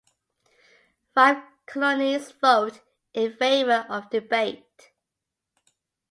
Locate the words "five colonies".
1.13-2.31